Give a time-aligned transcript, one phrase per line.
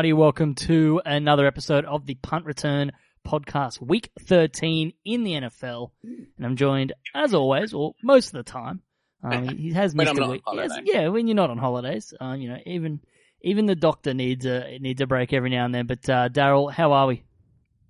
[0.00, 2.90] Welcome to another episode of the Punt Return
[3.28, 5.90] podcast, week 13 in the NFL.
[6.02, 8.80] And I'm joined, as always, or most of the time.
[9.22, 10.42] Um, he has missed a week.
[10.84, 12.14] yeah, when you're not on holidays.
[12.18, 13.00] Uh, you know, even
[13.42, 15.86] even the doctor needs a needs a break every now and then.
[15.86, 17.22] But uh, Darryl, how are we?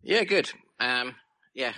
[0.02, 0.50] Yeah, good.
[0.80, 1.14] Um,
[1.54, 1.74] yeah,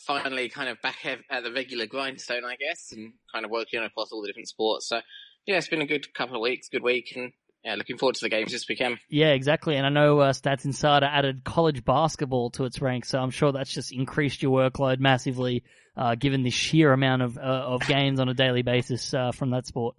[0.00, 4.12] finally kind of back at the regular grindstone, I guess, and kind of working across
[4.12, 4.88] all the different sports.
[4.88, 5.02] So,
[5.46, 7.32] yeah, it's been a good couple of weeks, good week, and
[7.68, 8.98] yeah, looking forward to the games this weekend.
[9.10, 9.76] Yeah, exactly.
[9.76, 13.52] And I know uh, Stats Insider added college basketball to its ranks, so I'm sure
[13.52, 18.20] that's just increased your workload massively, uh, given the sheer amount of uh, of games
[18.20, 19.96] on a daily basis uh, from that sport.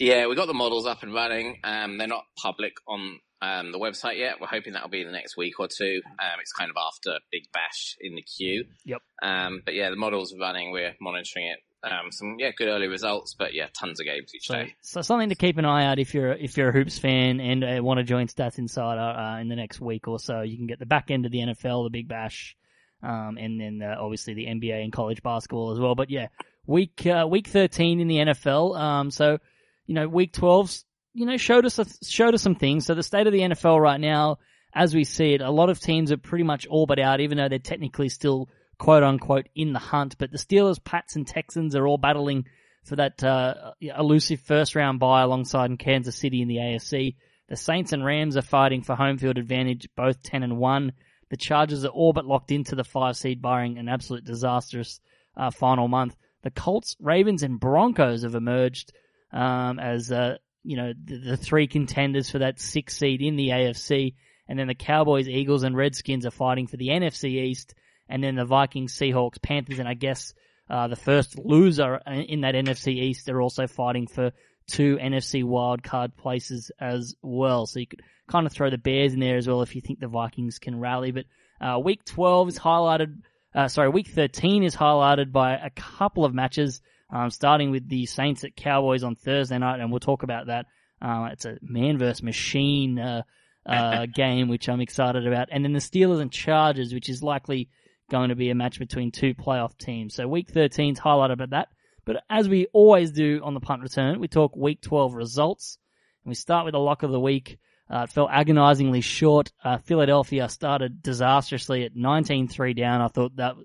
[0.00, 1.60] Yeah, we got the models up and running.
[1.62, 4.40] Um, they're not public on um, the website yet.
[4.40, 6.00] We're hoping that'll be in the next week or two.
[6.04, 8.64] Um, it's kind of after Big Bash in the queue.
[8.84, 9.02] Yep.
[9.22, 10.72] Um, but yeah, the models are running.
[10.72, 11.58] We're monitoring it.
[11.84, 14.74] Um, some yeah, good early results, but yeah, tons of games each So, day.
[14.80, 17.62] so something to keep an eye out if you're if you're a hoops fan and
[17.62, 20.40] uh, want to join Stats Insider uh, in the next week or so.
[20.40, 22.56] You can get the back end of the NFL, the Big Bash,
[23.02, 25.94] um, and then uh, obviously the NBA and college basketball as well.
[25.94, 26.28] But yeah,
[26.66, 28.76] week uh, week 13 in the NFL.
[28.76, 29.38] Um, so
[29.86, 32.86] you know, week 12's you know showed us a, showed us some things.
[32.86, 34.38] So the state of the NFL right now,
[34.74, 37.38] as we see it, a lot of teams are pretty much all but out, even
[37.38, 38.48] though they're technically still
[38.78, 40.16] quote unquote in the hunt.
[40.18, 42.46] But the Steelers, Pats, and Texans are all battling
[42.84, 47.16] for that uh, elusive first round bye alongside in Kansas City in the AFC.
[47.48, 50.92] The Saints and Rams are fighting for home field advantage, both 10 and 1.
[51.30, 55.00] The Chargers are all but locked into the five seed, barring an absolute disastrous
[55.36, 56.16] uh, final month.
[56.42, 58.92] The Colts, Ravens, and Broncos have emerged
[59.32, 63.48] um, as uh, you know the, the three contenders for that six seed in the
[63.48, 64.14] AFC.
[64.46, 67.74] And then the Cowboys, Eagles, and Redskins are fighting for the NFC East.
[68.08, 70.34] And then the Vikings, Seahawks, Panthers, and I guess
[70.70, 74.32] uh, the first loser in that NFC East, they're also fighting for
[74.68, 77.66] two NFC wildcard places as well.
[77.66, 79.98] So you could kind of throw the Bears in there as well if you think
[79.98, 81.10] the Vikings can rally.
[81.10, 81.24] But
[81.60, 83.22] uh, week 12 is highlighted,
[83.54, 86.80] uh, sorry, week 13 is highlighted by a couple of matches,
[87.10, 90.66] um, starting with the Saints at Cowboys on Thursday night, and we'll talk about that.
[91.00, 93.22] Uh, it's a man versus machine uh,
[93.64, 95.48] uh, game, which I'm excited about.
[95.50, 97.70] And then the Steelers and Chargers, which is likely
[98.08, 100.14] going to be a match between two playoff teams.
[100.14, 101.68] So week 13 is highlighted about that.
[102.04, 105.78] But as we always do on the punt return, we talk week 12 results.
[106.24, 107.58] And we start with the lock of the week.
[107.90, 109.52] Uh, it felt agonizingly short.
[109.64, 113.00] Uh, Philadelphia started disastrously at 19-3 down.
[113.00, 113.56] I thought that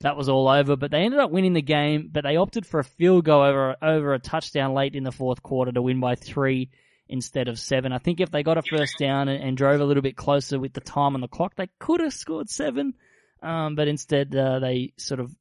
[0.00, 2.10] that was all over, but they ended up winning the game.
[2.12, 5.42] But they opted for a field goal over over a touchdown late in the fourth
[5.42, 6.70] quarter to win by three
[7.08, 7.92] instead of seven.
[7.92, 10.58] I think if they got a first down and, and drove a little bit closer
[10.58, 12.94] with the time on the clock, they could have scored seven.
[13.42, 15.34] Um, but instead, uh, they sort of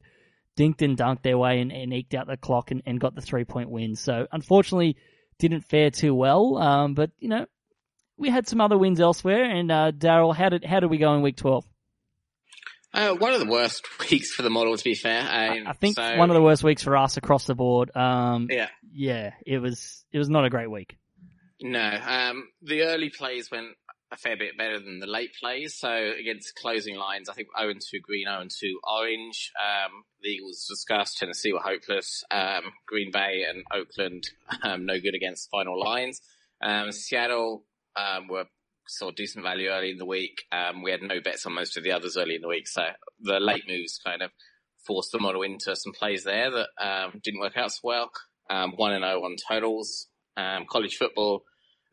[0.58, 3.22] dinked and dunked their way and, and eked out the clock and, and got the
[3.22, 3.96] three point win.
[3.96, 4.98] So unfortunately,
[5.40, 6.58] didn't fare too well.
[6.58, 7.46] Um, but you know,
[8.18, 9.44] we had some other wins elsewhere.
[9.44, 11.66] And uh, Darryl, how did how did we go in week twelve?
[12.94, 15.22] Uh, one of the worst weeks for the model, to be fair.
[15.22, 17.94] I, Um, I think so- one of the worst weeks for us across the board.
[17.96, 18.70] Um, Yeah.
[18.94, 20.96] yeah, it was it was not a great week.
[21.62, 23.68] No, um, the early plays went
[24.12, 25.76] a fair bit better than the late plays.
[25.76, 29.52] So against closing lines, I think 0 and 2 green, 0 and 2 orange.
[29.60, 32.24] Um, the Eagles discussed, Tennessee were hopeless.
[32.32, 34.30] Um, Green Bay and Oakland,
[34.64, 36.22] um, no good against final lines.
[36.62, 37.64] Um, Seattle,
[37.96, 38.46] um, were
[38.88, 40.44] saw decent value early in the week.
[40.52, 42.68] Um, we had no bets on most of the others early in the week.
[42.68, 42.84] So
[43.20, 44.30] the late moves kind of
[44.86, 48.12] forced the model into some plays there that, um, didn't work out so well.
[48.48, 50.08] Um, 1 and 0 on totals.
[50.38, 51.44] Um, college football,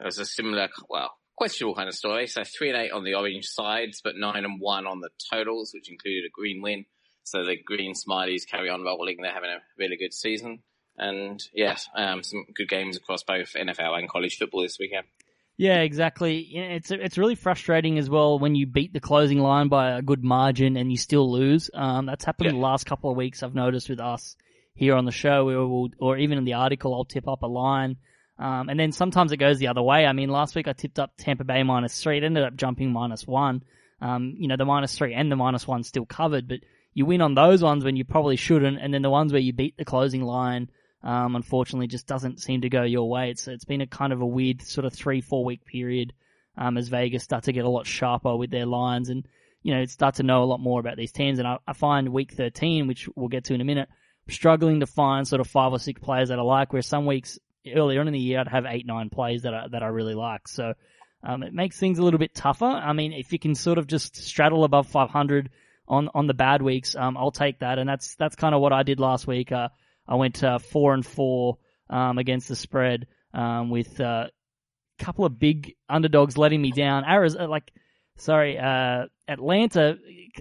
[0.04, 2.26] was a similar, well, questionable kind of story.
[2.26, 5.72] So three and eight on the orange sides, but nine and one on the totals,
[5.74, 6.84] which included a green win.
[7.24, 9.18] So the green smileys carry on rolling.
[9.22, 10.60] They're having a really good season.
[10.96, 15.06] And yes, um, some good games across both NFL and college football this weekend.
[15.56, 16.40] Yeah, exactly.
[16.54, 20.24] It's it's really frustrating as well when you beat the closing line by a good
[20.24, 21.70] margin and you still lose.
[21.74, 22.52] Um, that's happened Yeah.
[22.52, 23.42] the last couple of weeks.
[23.42, 24.34] I've noticed with us
[24.74, 27.46] here on the show, we will, or even in the article, I'll tip up a
[27.46, 27.96] line,
[28.42, 30.04] um, and then sometimes it goes the other way.
[30.04, 32.18] I mean, last week I tipped up Tampa Bay minus three.
[32.18, 33.62] It ended up jumping minus one.
[34.00, 36.58] Um, you know, the minus three and the minus one still covered, but
[36.92, 39.52] you win on those ones when you probably shouldn't, and then the ones where you
[39.52, 40.68] beat the closing line
[41.04, 43.30] um, unfortunately just doesn't seem to go your way.
[43.30, 46.12] It's it's been a kind of a weird sort of three four week period
[46.56, 49.26] um, as Vegas start to get a lot sharper with their lines and
[49.62, 51.38] you know start to know a lot more about these teams.
[51.38, 53.88] And I, I find week thirteen, which we'll get to in a minute,
[54.28, 56.72] struggling to find sort of five or six players that I like.
[56.72, 57.38] Where some weeks
[57.74, 60.14] earlier on in the year I'd have eight nine plays that I, that I really
[60.14, 60.48] like.
[60.48, 60.74] So
[61.22, 62.64] um, it makes things a little bit tougher.
[62.64, 65.50] I mean, if you can sort of just straddle above 500
[65.88, 67.78] on on the bad weeks, um, I'll take that.
[67.78, 69.52] And that's that's kind of what I did last week.
[69.52, 69.68] Uh,
[70.06, 74.26] I went uh, four and four um, against the spread um, with uh,
[75.02, 77.04] couple of big underdogs letting me down.
[77.04, 77.72] Arizona, like,
[78.16, 79.98] sorry, uh, Atlanta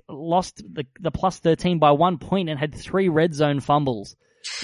[0.08, 4.16] lost the, the plus 13 by one point and had three red zone fumbles,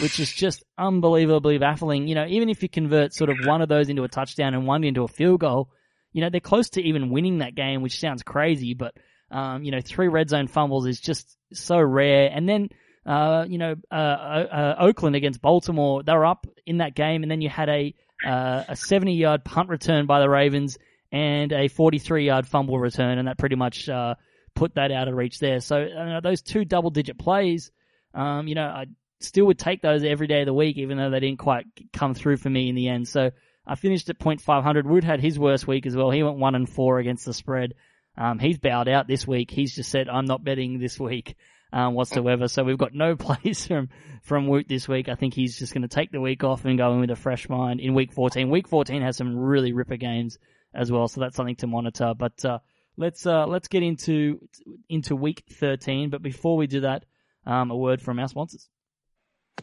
[0.01, 2.07] which is just unbelievably baffling.
[2.07, 4.65] You know, even if you convert sort of one of those into a touchdown and
[4.65, 5.69] one into a field goal,
[6.13, 8.95] you know, they're close to even winning that game, which sounds crazy, but,
[9.31, 12.29] um, you know, three red zone fumbles is just so rare.
[12.33, 12.69] And then,
[13.05, 17.31] uh, you know, uh, uh, Oakland against Baltimore, they were up in that game, and
[17.31, 17.93] then you had a
[18.25, 20.77] uh, a 70 yard punt return by the Ravens
[21.11, 24.15] and a 43 yard fumble return, and that pretty much uh,
[24.55, 25.59] put that out of reach there.
[25.59, 27.71] So uh, those two double digit plays,
[28.13, 28.85] um, you know, I
[29.19, 32.13] still would take those every day of the week, even though they didn't quite come
[32.13, 33.07] through for me in the end.
[33.07, 33.31] So
[33.65, 34.85] I finished at 0.500.
[34.85, 36.11] Wood had his worst week as well.
[36.11, 37.73] He went one and four against the spread.
[38.17, 39.51] Um, he's bowed out this week.
[39.51, 41.35] He's just said, I'm not betting this week,
[41.73, 42.47] um, whatsoever.
[42.47, 43.89] So we've got no plays from,
[44.23, 45.09] from Woot this week.
[45.09, 47.15] I think he's just going to take the week off and go in with a
[47.15, 48.49] fresh mind in week 14.
[48.49, 50.37] Week 14 has some really ripper games
[50.73, 51.07] as well.
[51.07, 52.13] So that's something to monitor.
[52.17, 52.59] But, uh,
[52.95, 54.39] let's, uh, let's get into,
[54.89, 56.09] into week 13.
[56.09, 57.05] But before we do that,
[57.45, 58.69] um, a word from our sponsors.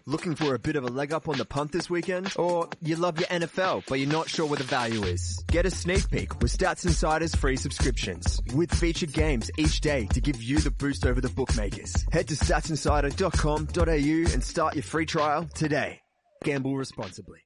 [0.06, 2.34] Looking for a bit of a leg up on the punt this weekend?
[2.36, 5.42] Or you love your NFL, but you're not sure where the value is?
[5.48, 10.20] Get a sneak peek with Stats Insider's free subscriptions with featured games each day to
[10.20, 12.04] give you the boost over the bookmakers.
[12.12, 16.00] Head to statsinsider.com.au and start your free trial today.
[16.42, 17.38] Gamble responsibly.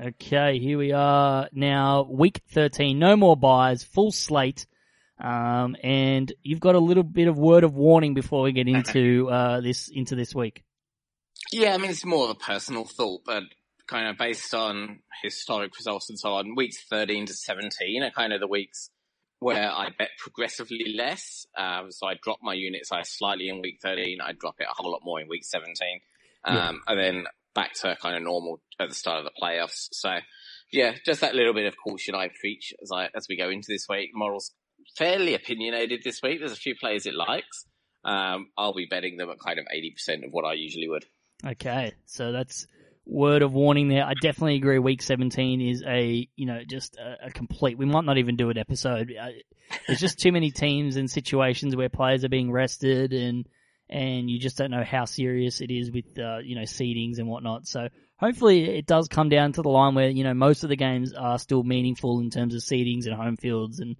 [0.00, 2.98] Okay, here we are now, week 13.
[2.98, 4.66] No more byes, full slate.
[5.22, 9.28] Um, and you've got a little bit of word of warning before we get into,
[9.30, 10.64] uh, this, into this week.
[11.52, 13.42] Yeah, I mean, it's more of a personal thought, but
[13.86, 18.32] kind of based on historic results and so on, weeks 13 to 17 are kind
[18.32, 18.90] of the weeks
[19.40, 21.46] where I bet progressively less.
[21.56, 24.18] Um, so I drop my unit size slightly in week 13.
[24.20, 25.74] I drop it a whole lot more in week 17.
[26.46, 26.72] Um, yeah.
[26.88, 27.24] and then
[27.54, 29.88] back to kind of normal at the start of the playoffs.
[29.92, 30.16] So
[30.72, 33.66] yeah, just that little bit of caution I preach as I, as we go into
[33.68, 34.10] this week.
[34.14, 34.50] Moral's
[34.96, 36.38] fairly opinionated this week.
[36.38, 37.66] There's a few players it likes.
[38.04, 41.04] Um, I'll be betting them at kind of 80% of what I usually would.
[41.46, 42.66] Okay, so that's
[43.06, 44.04] word of warning there.
[44.04, 44.78] I definitely agree.
[44.78, 47.78] Week 17 is a, you know, just a, a complete.
[47.78, 49.12] We might not even do an episode.
[49.86, 53.46] There's just too many teams and situations where players are being rested and
[53.90, 57.28] and you just don't know how serious it is with uh, you know seedings and
[57.28, 57.66] whatnot.
[57.66, 60.76] So hopefully it does come down to the line where you know most of the
[60.76, 63.96] games are still meaningful in terms of seedings and home fields and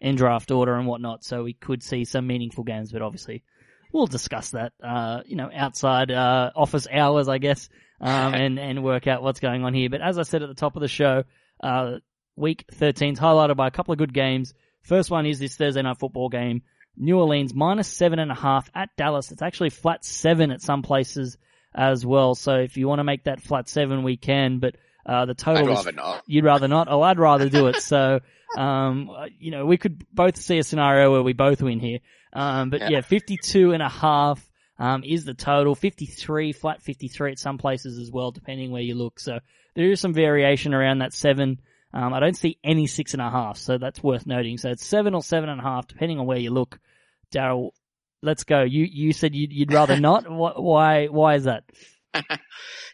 [0.00, 1.24] and draft order and whatnot.
[1.24, 3.42] So we could see some meaningful games, but obviously
[3.92, 7.68] we'll discuss that, uh, you know, outside, uh, office hours, I guess,
[8.00, 9.90] um, and, and work out what's going on here.
[9.90, 11.24] But as I said at the top of the show,
[11.62, 11.96] uh,
[12.36, 14.54] week 13 is highlighted by a couple of good games.
[14.82, 16.62] First one is this Thursday night football game.
[16.96, 19.30] New Orleans minus seven and a half at Dallas.
[19.30, 21.38] It's actually flat seven at some places
[21.74, 22.34] as well.
[22.34, 24.74] So if you want to make that flat seven, we can, but,
[25.06, 26.22] uh, the total I'd rather is, not.
[26.26, 26.88] You'd rather not?
[26.90, 27.76] Oh, I'd rather do it.
[27.76, 28.20] So,
[28.58, 32.00] um, you know, we could both see a scenario where we both win here.
[32.32, 32.88] Um, but yeah.
[32.90, 34.48] yeah, 52 and a half,
[34.78, 35.74] um, is the total.
[35.74, 39.18] 53, flat 53 at some places as well, depending where you look.
[39.18, 39.40] So
[39.74, 41.60] there is some variation around that seven.
[41.92, 44.58] Um, I don't see any six and a half, so that's worth noting.
[44.58, 46.78] So it's seven or seven and a half, depending on where you look.
[47.34, 47.70] Darryl,
[48.22, 48.62] let's go.
[48.62, 50.30] You, you said you'd, you'd rather not.
[50.30, 51.64] Why, why is that?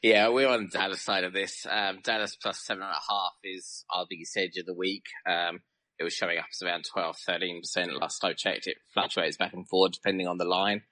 [0.03, 1.67] yeah, we're on Dallas side of this.
[1.69, 5.05] Um, Dallas plus seven and a half is our biggest edge of the week.
[5.29, 5.61] Um,
[5.99, 8.01] it was showing up as around 12, 13%.
[8.01, 10.83] Last I checked, it fluctuates back and forth depending on the line.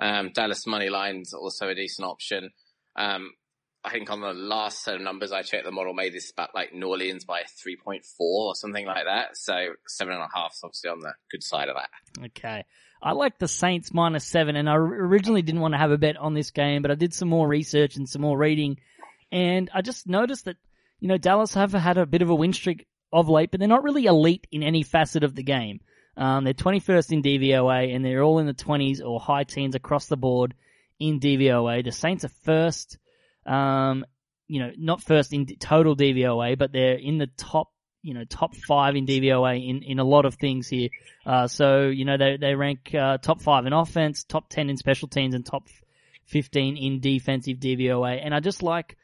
[0.00, 2.50] Um, Dallas money line is also a decent option.
[2.96, 3.32] Um,
[3.84, 6.54] I think on the last set of numbers I checked, the model made this about
[6.54, 9.36] like New Orleans by 3.4 or something like that.
[9.36, 12.24] So seven and a half is obviously on the good side of that.
[12.26, 12.64] Okay.
[13.00, 16.16] I like the Saints minus seven and I originally didn't want to have a bet
[16.16, 18.78] on this game, but I did some more research and some more reading
[19.30, 20.56] and I just noticed that,
[20.98, 23.68] you know, Dallas have had a bit of a win streak of late, but they're
[23.68, 25.80] not really elite in any facet of the game.
[26.16, 30.06] Um, they're 21st in DVOA and they're all in the 20s or high teens across
[30.06, 30.54] the board
[30.98, 31.84] in DVOA.
[31.84, 32.98] The Saints are first,
[33.44, 34.04] um,
[34.48, 37.70] you know, not first in total DVOA, but they're in the top,
[38.02, 40.88] you know, top five in DVOA in, in a lot of things here.
[41.26, 44.76] Uh, so, you know, they, they rank, uh, top five in offense, top 10 in
[44.76, 45.68] special teams and top
[46.26, 48.20] 15 in defensive DVOA.
[48.24, 48.96] And I just like,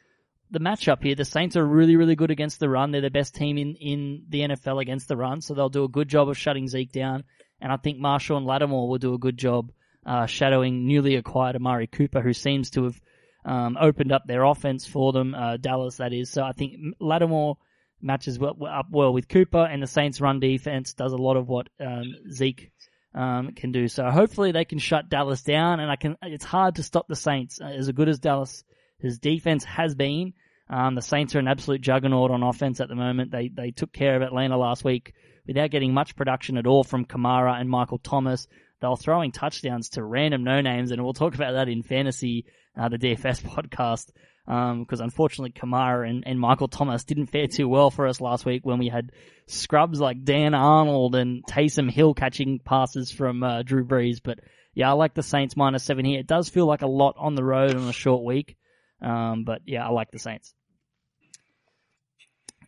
[0.53, 1.15] the matchup here.
[1.15, 2.93] The Saints are really, really good against the run.
[2.93, 5.89] They're the best team in, in the NFL against the run, so they'll do a
[5.89, 7.25] good job of shutting Zeke down.
[7.61, 9.73] And I think Marshall and Lattimore will do a good job
[10.05, 13.01] uh, shadowing newly acquired Amari Cooper, who seems to have
[13.45, 16.31] um, opened up their offense for them, uh, Dallas that is.
[16.31, 17.57] So I think Lattimore
[18.01, 21.49] matches well, up well with Cooper, and the Saints' run defense does a lot of
[21.49, 22.71] what um, Zeke
[23.15, 23.89] um, can do.
[23.89, 26.17] So hopefully they can shut Dallas down, and I can.
[26.23, 28.65] It's hard to stop the Saints uh, as good as Dallas.
[28.99, 30.35] His defense has been.
[30.73, 33.31] Um, the Saints are an absolute juggernaut on offense at the moment.
[33.31, 35.13] They they took care of Atlanta last week
[35.47, 38.49] without getting much production at all from Kamara and Michael Thomas.
[38.81, 42.47] They were throwing touchdowns to random no names, and we'll talk about that in fantasy,
[42.75, 44.13] uh, the DFS podcast.
[44.47, 48.47] Because um, unfortunately, Kamara and, and Michael Thomas didn't fare too well for us last
[48.47, 49.13] week when we had
[49.47, 54.21] scrubs like Dan Arnold and Taysom Hill catching passes from uh, Drew Brees.
[54.25, 54.41] But
[54.75, 56.19] yeah, I like the Saints minus seven here.
[56.19, 58.57] It does feel like a lot on the road on a short week.
[59.03, 60.55] Um, but yeah, I like the Saints.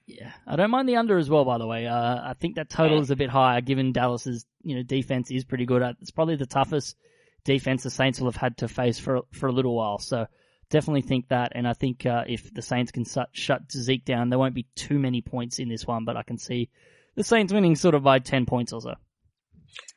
[0.07, 1.45] Yeah, I don't mind the under as well.
[1.45, 4.77] By the way, uh, I think that total is a bit higher given Dallas's you
[4.77, 5.83] know defense is pretty good.
[6.01, 6.97] It's probably the toughest
[7.45, 9.99] defense the Saints will have had to face for for a little while.
[9.99, 10.27] So
[10.69, 14.29] definitely think that, and I think uh, if the Saints can shut, shut Zeke down,
[14.29, 16.05] there won't be too many points in this one.
[16.05, 16.71] But I can see
[17.15, 18.95] the Saints winning sort of by ten points or so.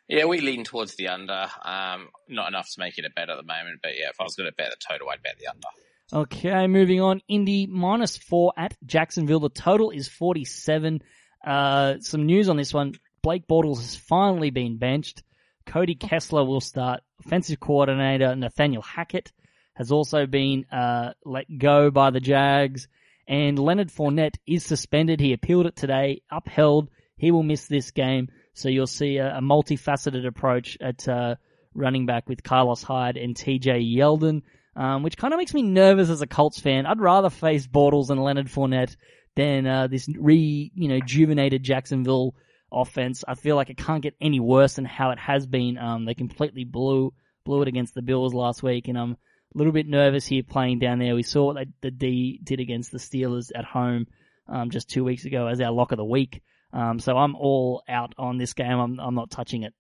[0.07, 1.47] Yeah, we lean towards the under.
[1.63, 4.23] Um, not enough to make it a bet at the moment, but yeah, if I
[4.23, 5.67] was going to bet the total, I'd bet the under.
[6.13, 7.21] Okay, moving on.
[7.27, 9.41] Indy minus four at Jacksonville.
[9.41, 11.01] The total is 47.
[11.45, 12.93] Uh, some news on this one.
[13.21, 15.23] Blake Bortles has finally been benched.
[15.65, 17.01] Cody Kessler will start.
[17.25, 19.33] Offensive coordinator Nathaniel Hackett
[19.73, 22.87] has also been uh, let go by the Jags.
[23.27, 25.19] And Leonard Fournette is suspended.
[25.19, 26.89] He appealed it today, upheld.
[27.17, 28.29] He will miss this game.
[28.53, 31.35] So you'll see a, a multifaceted approach at uh,
[31.73, 34.43] running back with Carlos Hyde and TJ Yeldon
[34.77, 36.85] um, which kind of makes me nervous as a Colts fan.
[36.85, 38.95] I'd rather face Bortles and Leonard Fournette
[39.35, 42.35] than uh, this re, you know, juvenated Jacksonville
[42.71, 43.23] offense.
[43.27, 45.79] I feel like it can't get any worse than how it has been.
[45.79, 47.11] Um, they completely blew
[47.43, 50.79] blew it against the Bills last week, and I'm a little bit nervous here playing
[50.79, 51.15] down there.
[51.15, 54.05] We saw what the D did against the Steelers at home
[54.47, 56.43] um, just two weeks ago as our lock of the week.
[56.71, 58.77] Um, so I'm all out on this game.
[58.77, 59.73] I'm I'm not touching it.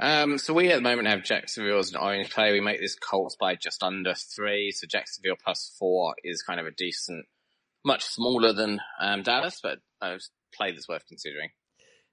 [0.00, 2.52] Um, so we at the moment have Jacksonville as an orange play.
[2.52, 4.70] We make this Colts by just under three.
[4.70, 7.26] So Jacksonville plus four is kind of a decent,
[7.84, 10.18] much smaller than um, Dallas, but a
[10.54, 11.50] play that's worth considering.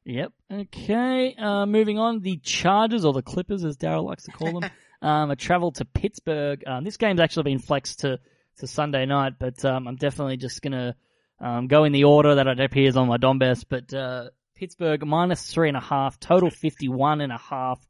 [0.05, 0.33] Yep.
[0.51, 1.35] Okay.
[1.35, 5.31] Uh, moving on, the Chargers or the Clippers, as Darryl likes to call them, um,
[5.31, 6.63] a travel to Pittsburgh.
[6.65, 8.19] Um, this game's actually been flexed to
[8.59, 10.95] to Sunday night, but um, I'm definitely just gonna
[11.41, 13.65] um, go in the order that it appears on my Donbest.
[13.67, 17.85] But uh, Pittsburgh minus three and a half, total 51 and a half.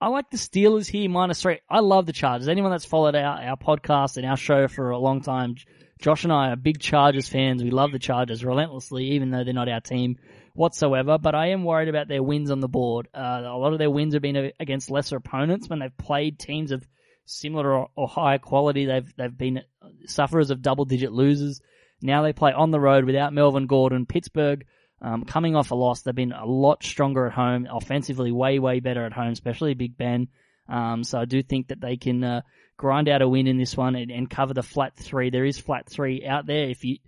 [0.00, 1.60] I like the Steelers here minus three.
[1.70, 2.48] I love the Chargers.
[2.48, 5.54] Anyone that's followed our, our podcast and our show for a long time,
[6.00, 7.62] Josh and I are big Chargers fans.
[7.62, 10.16] We love the Chargers relentlessly, even though they're not our team
[10.54, 11.18] whatsoever.
[11.18, 13.06] But I am worried about their wins on the board.
[13.14, 16.72] Uh, a lot of their wins have been against lesser opponents when they've played teams
[16.72, 16.84] of
[17.24, 18.86] similar or, higher quality.
[18.86, 19.60] They've they've been
[20.06, 21.60] sufferers of double digit losers.
[22.02, 24.06] Now they play on the road without Melvin Gordon.
[24.06, 24.66] Pittsburgh
[25.02, 28.80] um, coming off a loss, they've been a lot stronger at home, offensively way, way
[28.80, 30.28] better at home, especially Big Ben.
[30.68, 32.40] Um, so I do think that they can uh,
[32.76, 35.30] grind out a win in this one and, and, cover the flat three.
[35.30, 36.68] There is flat three out there.
[36.68, 36.98] If you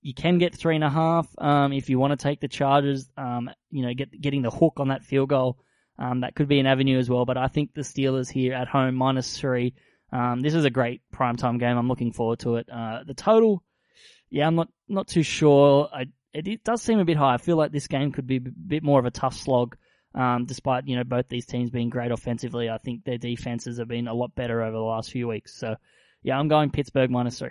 [0.00, 3.10] you can get three and a half um, if you want to take the Chargers.
[3.16, 5.58] Um, you know, get getting the hook on that field goal.
[5.98, 7.26] Um, that could be an avenue as well.
[7.26, 9.74] But I think the Steelers here at home minus three.
[10.12, 11.76] Um, this is a great primetime game.
[11.76, 12.68] I'm looking forward to it.
[12.72, 13.62] Uh, the total,
[14.30, 15.88] yeah, I'm not not too sure.
[15.92, 17.34] I it, it, does seem a bit high.
[17.34, 19.76] I feel like this game could be a bit more of a tough slog.
[20.12, 23.88] Um, despite you know both these teams being great offensively, I think their defenses have
[23.88, 25.56] been a lot better over the last few weeks.
[25.56, 25.76] So,
[26.22, 27.50] yeah, I'm going Pittsburgh minus three.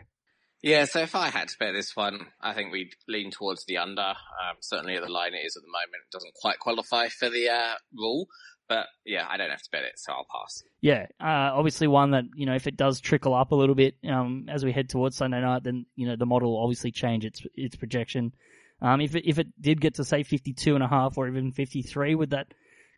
[0.61, 3.77] Yeah, so if I had to bet this one, I think we'd lean towards the
[3.77, 4.01] under.
[4.01, 6.03] Um, certainly at the line it is at the moment.
[6.05, 8.27] It doesn't quite qualify for the uh, rule,
[8.67, 10.61] but yeah, I don't have to bet it, so I'll pass.
[10.81, 13.95] Yeah, uh, obviously one that you know if it does trickle up a little bit
[14.09, 17.25] um, as we head towards Sunday night, then you know the model will obviously change
[17.25, 18.33] its its projection.
[18.81, 21.51] Um, if it, if it did get to say 52 and a half or even
[21.51, 22.53] 53, would that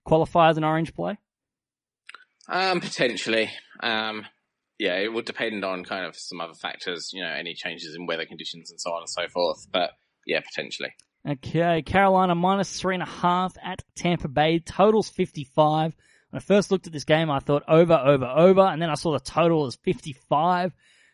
[0.05, 1.17] qualify as an orange play?
[2.47, 3.49] Um, potentially.
[3.81, 4.25] Um,
[4.77, 8.07] yeah, it would depend on kind of some other factors, you know, any changes in
[8.07, 9.67] weather conditions and so on and so forth.
[9.71, 9.91] But
[10.25, 10.93] yeah, potentially.
[11.27, 14.59] Okay, Carolina minus three and a half at Tampa Bay.
[14.59, 15.95] Totals 55.
[16.31, 18.95] When I first looked at this game, I thought over, over, over, and then I
[18.95, 20.73] saw the total as 55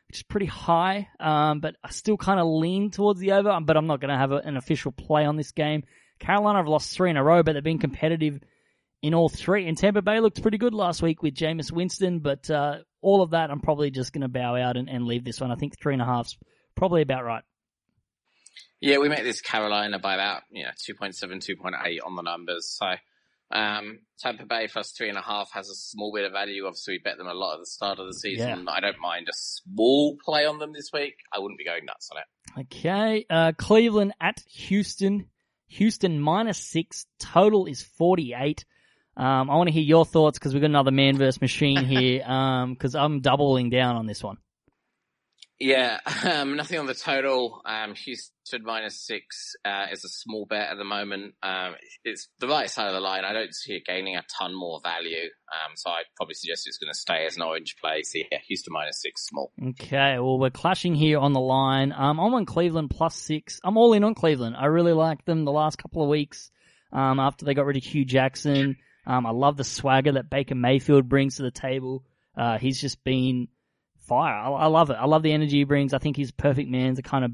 [0.09, 1.07] which is pretty high.
[1.19, 3.57] Um, but I still kind of lean towards the over.
[3.61, 5.83] But I'm not going to have a, an official play on this game.
[6.19, 8.39] Carolina have lost three in a row, but they've been competitive
[9.01, 9.67] in all three.
[9.67, 12.19] And Tampa Bay looked pretty good last week with Jameis Winston.
[12.19, 15.23] But uh, all of that, I'm probably just going to bow out and, and leave
[15.23, 15.51] this one.
[15.51, 16.37] I think three and a half's
[16.75, 17.43] probably about right.
[18.79, 22.67] Yeah, we met this Carolina by about you know 2.7, 2.8 on the numbers.
[22.69, 22.85] So
[23.51, 26.65] um, Tampa Bay plus three and a half has a small bit of value.
[26.65, 28.65] Obviously, we bet them a lot at the start of the season.
[28.65, 28.71] Yeah.
[28.71, 31.15] I don't mind a small play on them this week.
[31.33, 32.61] I wouldn't be going nuts on it.
[32.61, 35.27] Okay, uh, Cleveland at Houston.
[35.67, 37.05] Houston minus six.
[37.19, 38.65] Total is 48.
[39.15, 42.23] Um, I want to hear your thoughts because we've got another man versus machine here.
[42.27, 44.37] Um, because I'm doubling down on this one.
[45.59, 47.61] Yeah, um, nothing on the total.
[47.65, 51.33] Um, Houston minus six uh, is a small bet at the moment.
[51.41, 53.25] Um, it's the right side of the line.
[53.25, 55.29] I don't see it gaining a ton more value.
[55.51, 58.03] Um, so I'd probably suggest it's going to stay as an orange play.
[58.03, 59.51] So yeah, Houston minus six, small.
[59.69, 61.91] Okay, well we're clashing here on the line.
[61.91, 63.59] Um, I'm on Cleveland plus six.
[63.63, 64.55] I'm all in on Cleveland.
[64.57, 66.51] I really like them the last couple of weeks.
[66.93, 71.07] Um, after they got rid of Hue Jackson, I love the swagger that Baker Mayfield
[71.09, 72.03] brings to the table.
[72.35, 73.47] Uh, he's just been
[74.07, 74.33] fire.
[74.33, 74.97] I, I, love it.
[74.99, 75.93] I love the energy he brings.
[75.93, 77.31] I think he's perfect man to kind of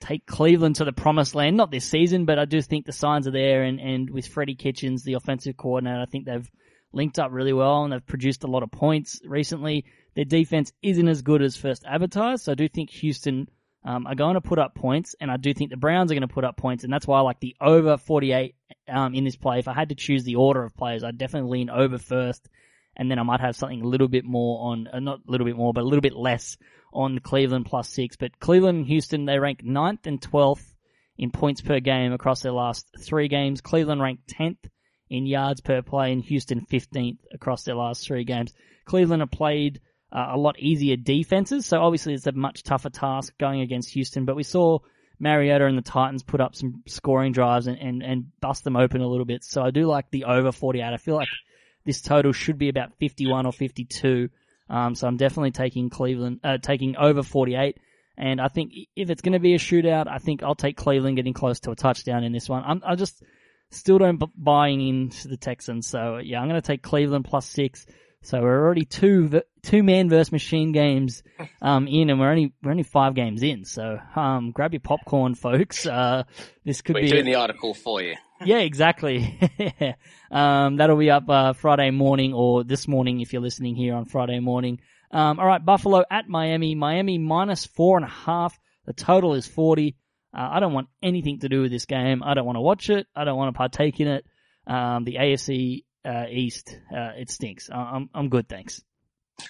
[0.00, 1.56] take Cleveland to the promised land.
[1.56, 3.62] Not this season, but I do think the signs are there.
[3.62, 6.50] And, and with Freddie Kitchens, the offensive coordinator, I think they've
[6.92, 9.84] linked up really well and they've produced a lot of points recently.
[10.14, 13.48] Their defense isn't as good as first advertised, so I do think Houston
[13.84, 16.26] um, are going to put up points, and I do think the Browns are going
[16.26, 18.54] to put up points, and that's why I like the over 48
[18.88, 19.58] um, in this play.
[19.58, 22.48] If I had to choose the order of players, I'd definitely lean over first
[22.96, 25.46] and then I might have something a little bit more on, uh, not a little
[25.46, 26.56] bit more, but a little bit less
[26.92, 28.16] on Cleveland plus six.
[28.16, 30.64] But Cleveland and Houston, they rank ninth and 12th
[31.18, 33.60] in points per game across their last three games.
[33.60, 34.58] Cleveland ranked 10th
[35.10, 38.52] in yards per play and Houston 15th across their last three games.
[38.84, 39.80] Cleveland have played
[40.12, 44.24] uh, a lot easier defenses, so obviously it's a much tougher task going against Houston,
[44.24, 44.78] but we saw
[45.18, 49.00] Mariota and the Titans put up some scoring drives and, and, and bust them open
[49.00, 49.44] a little bit.
[49.44, 50.82] So I do like the over 48.
[50.84, 51.28] I feel like
[51.84, 54.28] this total should be about 51 or 52.
[54.70, 57.78] Um, so I'm definitely taking Cleveland, uh, taking over 48.
[58.16, 61.16] And I think if it's going to be a shootout, I think I'll take Cleveland
[61.16, 62.62] getting close to a touchdown in this one.
[62.64, 63.22] I'm, I just
[63.70, 65.88] still don't b- buying into the Texans.
[65.88, 67.86] So yeah, I'm going to take Cleveland plus six.
[68.22, 71.22] So we're already two two man versus machine games
[71.62, 73.66] um, in, and we're only we're only five games in.
[73.66, 75.86] So um, grab your popcorn, folks.
[75.86, 76.22] Uh,
[76.64, 78.14] this could we're be doing a- the article for you.
[78.44, 79.38] Yeah, exactly.
[80.30, 84.06] um, that'll be up uh, Friday morning or this morning if you're listening here on
[84.06, 84.80] Friday morning.
[85.10, 86.74] Um, all right, Buffalo at Miami.
[86.74, 88.58] Miami minus four and a half.
[88.86, 89.96] The total is forty.
[90.36, 92.22] Uh, I don't want anything to do with this game.
[92.22, 93.06] I don't want to watch it.
[93.14, 94.26] I don't want to partake in it.
[94.66, 97.70] Um, the AFC uh, East, uh, it stinks.
[97.72, 98.82] I'm I'm good, thanks.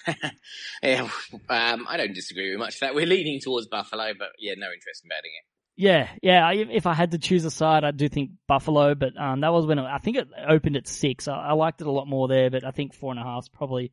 [0.83, 1.07] yeah,
[1.49, 2.95] um, I don't disagree with much of that.
[2.95, 5.54] We're leaning towards Buffalo, but yeah, no interest in betting it.
[5.77, 6.51] Yeah, yeah.
[6.53, 9.65] If I had to choose a side, I do think Buffalo, but um, that was
[9.65, 11.27] when it, I think it opened at six.
[11.27, 13.43] I, I, liked it a lot more there, but I think four and a half
[13.43, 13.91] is probably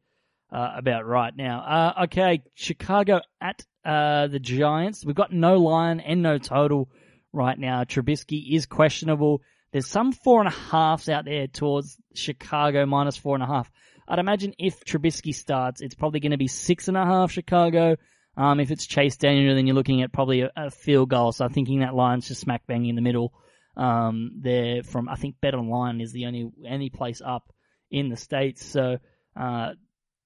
[0.53, 1.61] uh, about right now.
[1.61, 5.05] Uh, okay, Chicago at uh, the Giants.
[5.05, 6.89] We've got no line and no total
[7.33, 7.83] right now.
[7.83, 9.43] Trubisky is questionable.
[9.73, 13.71] There's some four and a halves out there towards Chicago minus four and a half.
[14.07, 17.97] I'd imagine if Trubisky starts, it's probably going to be six and a half Chicago.
[18.37, 21.33] Um, if it's Chase Daniel, then you're looking at probably a, a, field goal.
[21.33, 23.35] So I'm thinking that line's just smack bang in the middle.
[23.77, 27.53] Um, there from I think Bet Online is the only any place up
[27.91, 28.65] in the states.
[28.65, 28.99] So
[29.37, 29.73] uh,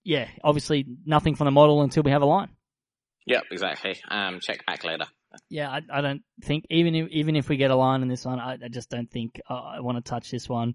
[0.04, 2.48] yeah, obviously nothing from the model until we have a line.
[3.26, 3.96] Yep, exactly.
[4.08, 5.06] Um, check back later.
[5.50, 8.24] Yeah, I, I don't think even if even if we get a line in this
[8.24, 10.74] one, I, I just don't think uh, I want to touch this one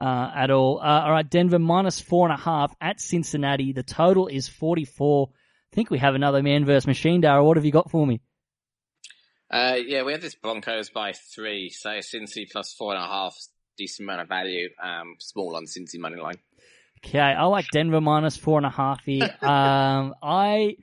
[0.00, 0.80] uh, at all.
[0.80, 3.72] Uh, all right, Denver minus four and a half at Cincinnati.
[3.72, 5.30] The total is forty four.
[5.72, 7.46] I think we have another man versus machine, Darryl.
[7.46, 8.20] What have you got for me?
[9.50, 13.34] Uh, yeah, we have this Broncos by three, so Cincy plus four and a half,
[13.78, 16.36] decent amount of value, um, small on Cincy money line.
[17.04, 19.34] Okay, I like Denver minus four and a half here.
[19.42, 20.76] um, I,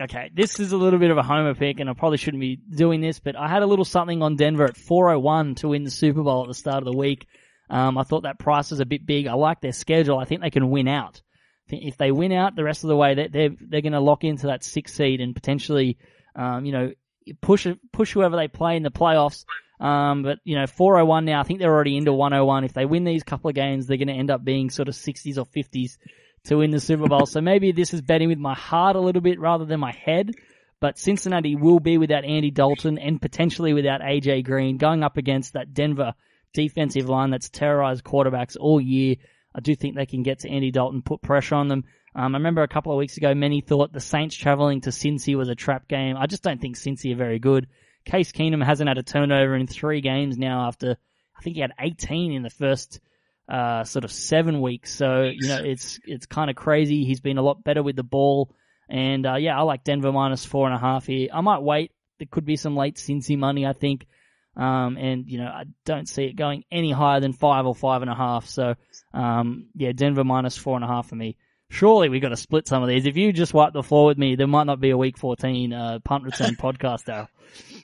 [0.00, 2.56] okay, this is a little bit of a homer pick and I probably shouldn't be
[2.56, 5.90] doing this, but I had a little something on Denver at 401 to win the
[5.90, 7.26] Super Bowl at the start of the week.
[7.68, 9.26] Um, I thought that price was a bit big.
[9.26, 10.18] I like their schedule.
[10.18, 11.20] I think they can win out
[11.68, 14.24] if they win out the rest of the way, they're they're, they're going to lock
[14.24, 15.98] into that six seed and potentially,
[16.34, 16.92] um, you know,
[17.40, 19.44] push push whoever they play in the playoffs.
[19.80, 21.40] Um, but you know, 401 now.
[21.40, 22.64] I think they're already into 101.
[22.64, 24.94] If they win these couple of games, they're going to end up being sort of
[24.94, 25.98] 60s or 50s
[26.44, 27.26] to win the Super Bowl.
[27.26, 30.30] so maybe this is betting with my heart a little bit rather than my head.
[30.78, 35.54] But Cincinnati will be without Andy Dalton and potentially without AJ Green going up against
[35.54, 36.14] that Denver
[36.52, 39.16] defensive line that's terrorized quarterbacks all year.
[39.56, 41.84] I do think they can get to Andy Dalton, put pressure on them.
[42.14, 45.34] Um, I remember a couple of weeks ago, many thought the Saints traveling to Cincy
[45.34, 46.16] was a trap game.
[46.16, 47.66] I just don't think Cincy are very good.
[48.04, 50.96] Case Keenum hasn't had a turnover in three games now after,
[51.36, 53.00] I think he had 18 in the first,
[53.48, 54.94] uh, sort of seven weeks.
[54.94, 57.04] So, you know, it's, it's kind of crazy.
[57.04, 58.54] He's been a lot better with the ball.
[58.88, 61.28] And, uh, yeah, I like Denver minus four and a half here.
[61.32, 61.92] I might wait.
[62.18, 64.06] There could be some late Cincy money, I think.
[64.56, 68.02] Um, and you know, I don't see it going any higher than five or five
[68.02, 68.46] and a half.
[68.46, 68.74] So,
[69.12, 71.36] um, yeah, Denver minus four and a half for me.
[71.68, 73.06] Surely we got to split some of these.
[73.06, 75.72] If you just wipe the floor with me, there might not be a week 14,
[75.72, 77.28] uh, punt return podcast now.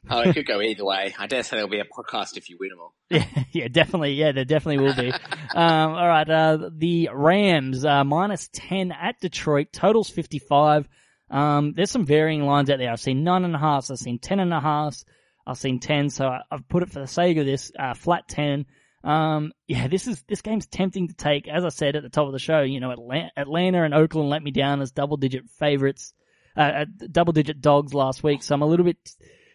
[0.08, 1.14] Oh, it could go either way.
[1.18, 2.94] I dare say there'll be a podcast if you win them all.
[3.10, 4.12] Yeah, yeah, definitely.
[4.14, 5.12] Yeah, there definitely will be.
[5.54, 6.28] um, all right.
[6.28, 9.72] Uh, the Rams, uh, minus 10 at Detroit.
[9.72, 10.88] Totals 55.
[11.32, 12.92] Um, there's some varying lines out there.
[12.92, 13.90] I've seen nine and a half.
[13.90, 15.02] I've seen ten and a half.
[15.46, 16.10] I've seen ten.
[16.10, 18.66] So I, have put it for the sake of this, uh, flat ten.
[19.04, 21.48] Um, yeah, this is, this game's tempting to take.
[21.48, 22.92] As I said at the top of the show, you know,
[23.36, 26.14] Atlanta, and Oakland let me down as double digit favorites,
[26.56, 28.42] uh, double digit dogs last week.
[28.42, 28.98] So I'm a little bit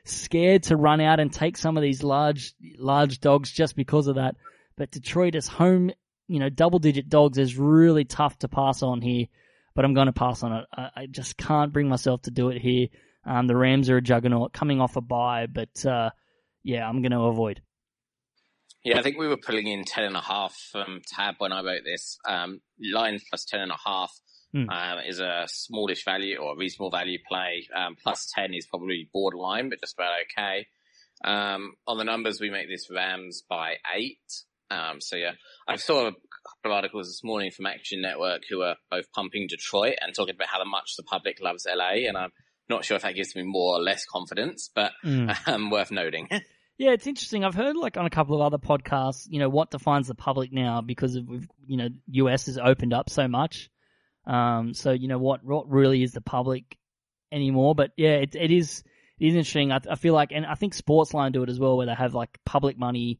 [0.03, 4.15] scared to run out and take some of these large, large dogs just because of
[4.15, 4.35] that.
[4.75, 5.91] But Detroit is home,
[6.27, 9.27] you know, double digit dogs is really tough to pass on here,
[9.75, 10.65] but I'm going to pass on it.
[10.73, 12.87] I, I just can't bring myself to do it here.
[13.27, 16.11] Um, the Rams are a juggernaut coming off a bye, but, uh,
[16.63, 17.61] yeah, I'm going to avoid.
[18.83, 21.61] Yeah, I think we were pulling in ten and a half from Tab when I
[21.61, 22.17] wrote this.
[22.25, 24.13] Um, Lions plus ten and a half
[24.55, 24.69] mm.
[24.69, 27.67] um, is a smallish value or a reasonable value play.
[27.75, 30.67] Um, plus ten is probably borderline, but just about okay.
[31.25, 34.19] Um, on the numbers, we make this Rams by eight.
[34.69, 35.31] Um, so yeah,
[35.67, 39.47] I saw a couple of articles this morning from Action Network who are both pumping
[39.47, 42.31] Detroit and talking about how much the public loves LA, and I'm
[42.69, 45.35] not sure if that gives me more or less confidence, but mm.
[45.47, 46.29] um, worth noting.
[46.79, 47.43] Yeah, it's interesting.
[47.43, 50.53] I've heard like on a couple of other podcasts, you know, what defines the public
[50.53, 53.71] now because of we've you know US has opened up so much.
[54.27, 56.77] Um, so you know what what really is the public
[57.31, 57.73] anymore?
[57.73, 58.83] But yeah, it it is
[59.19, 59.71] it is interesting.
[59.71, 62.13] I, I feel like, and I think Sportsline do it as well, where they have
[62.13, 63.19] like public money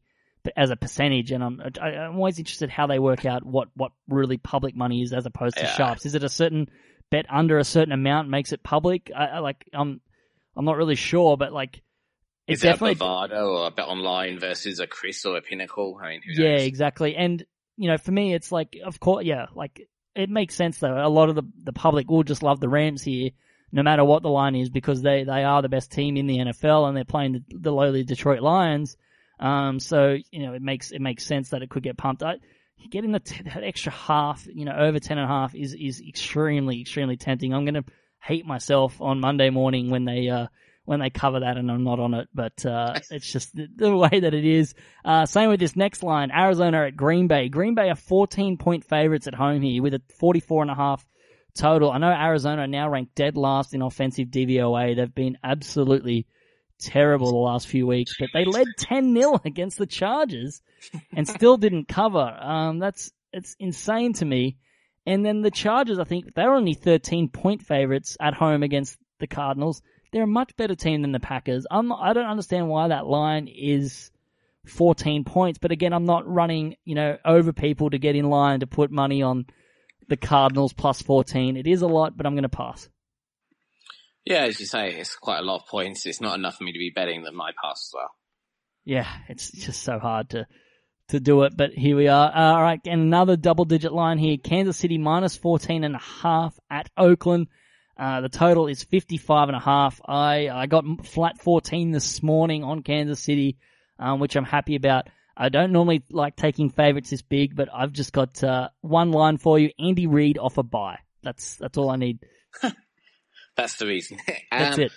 [0.56, 3.44] as a percentage, and I'm I, am i am always interested how they work out
[3.44, 5.74] what what really public money is as opposed to yeah.
[5.74, 6.06] sharps.
[6.06, 6.68] Is it a certain
[7.10, 9.10] bet under a certain amount makes it public?
[9.14, 10.00] I, I like I'm
[10.56, 11.82] I'm not really sure, but like
[12.46, 16.00] it's Is definitely a Bovada or a Bet Online versus a CRIS or a Pinnacle?
[16.02, 17.14] I mean, yeah, exactly.
[17.14, 17.44] And
[17.76, 20.96] you know, for me, it's like, of course, yeah, like it makes sense though.
[20.96, 23.30] A lot of the the public will just love the Rams here,
[23.70, 26.38] no matter what the line is, because they they are the best team in the
[26.38, 28.96] NFL and they're playing the, the lowly Detroit Lions.
[29.38, 32.22] Um, so you know, it makes it makes sense that it could get pumped.
[32.22, 32.36] I,
[32.90, 36.00] getting the t- that extra half, you know, over ten and a half is is
[36.06, 37.52] extremely extremely tempting.
[37.52, 37.84] I'm gonna
[38.20, 40.46] hate myself on Monday morning when they uh
[40.88, 43.94] when they cover that and I'm not on it, but uh, it's just the, the,
[43.94, 44.74] way that it is.
[45.04, 47.50] Uh, same with this next line, Arizona at Green Bay.
[47.50, 51.06] Green Bay are 14 point favorites at home here with a 44 and a half
[51.54, 51.90] total.
[51.90, 54.96] I know Arizona are now ranked dead last in offensive DVOA.
[54.96, 56.26] They've been absolutely
[56.78, 60.62] terrible the last few weeks, but they led 10-0 against the Chargers
[61.12, 62.18] and still didn't cover.
[62.40, 64.56] Um, that's, it's insane to me.
[65.06, 69.26] And then the Chargers, I think they're only 13 point favorites at home against the
[69.26, 69.82] Cardinals.
[70.12, 71.66] They're a much better team than the Packers.
[71.70, 74.10] I'm I don't understand why that line is
[74.66, 78.60] 14 points, but again, I'm not running, you know, over people to get in line
[78.60, 79.46] to put money on
[80.08, 81.56] the Cardinals plus 14.
[81.56, 82.88] It is a lot, but I'm going to pass.
[84.28, 86.04] Yeah, as you say, it's quite a lot of points.
[86.04, 88.10] It's not enough for me to be betting that my pass as well.
[88.84, 90.46] Yeah, it's just so hard to
[91.08, 92.28] to do it, but here we are.
[92.28, 94.36] Uh, all right, and another double digit line here.
[94.36, 97.46] Kansas City minus 14 and a half at Oakland.
[97.96, 99.98] Uh, the total is 55 and a half.
[100.04, 103.56] I, I got flat 14 this morning on Kansas City,
[103.98, 105.08] um, which I'm happy about.
[105.34, 109.38] I don't normally like taking favorites this big, but I've just got, uh, one line
[109.38, 109.70] for you.
[109.78, 110.98] Andy Reid off a bye.
[111.22, 112.18] That's, that's all I need.
[113.58, 114.18] that's the reason.
[114.28, 114.92] um, that's it.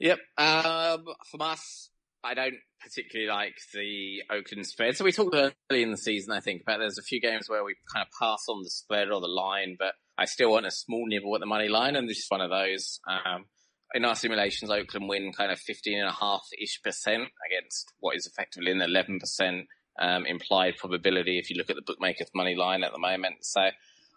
[0.00, 0.18] Yep.
[0.36, 1.88] Um, from us,
[2.22, 4.96] I don't particularly like the Oakland spread.
[4.96, 7.64] So we talked early in the season, I think, about there's a few games where
[7.64, 10.70] we kind of pass on the spread or the line, but I still want a
[10.70, 13.00] small nibble at the money line, and this is one of those.
[13.08, 13.46] Um,
[13.94, 18.16] in our simulations, Oakland win kind of 15 and a half ish percent against what
[18.16, 19.66] is effectively an 11 percent
[19.98, 23.36] um, implied probability if you look at the bookmakers money line at the moment.
[23.44, 23.68] So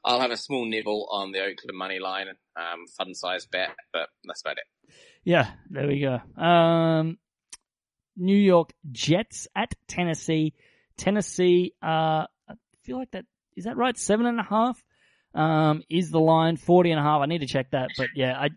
[0.08, 4.08] I'll have a small nibble on the Oakland money line, um, fun size bet, but
[4.24, 4.94] that's about it.
[5.26, 6.42] Yeah, there we go.
[6.42, 7.18] Um,
[8.16, 10.54] New York Jets at Tennessee.
[10.98, 13.26] Tennessee, uh, I feel like that,
[13.58, 13.98] is that right?
[13.98, 14.82] Seven and a half?
[15.36, 17.22] Um, is the line 40 and a half?
[17.22, 18.50] I need to check that, but yeah, I,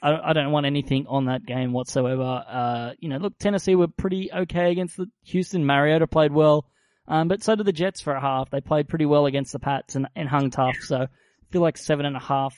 [0.00, 2.42] I, I don't want anything on that game whatsoever.
[2.48, 5.66] Uh, you know, look, Tennessee were pretty okay against the Houston.
[5.66, 6.66] Mariota played well.
[7.08, 8.50] Um, but so did the Jets for a half.
[8.50, 10.76] They played pretty well against the Pats and, and hung tough.
[10.80, 11.08] So I
[11.50, 12.56] feel like seven and a half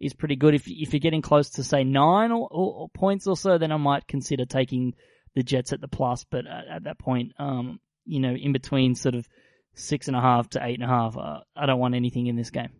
[0.00, 0.54] is pretty good.
[0.54, 3.72] If, if you're getting close to say nine or, or, or points or so, then
[3.72, 4.94] I might consider taking
[5.34, 6.24] the Jets at the plus.
[6.30, 9.28] But at, at that point, um, you know, in between sort of
[9.74, 12.36] six and a half to eight and a half, uh, I don't want anything in
[12.36, 12.70] this game.